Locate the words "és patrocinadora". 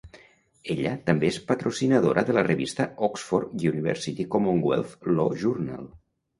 1.33-2.23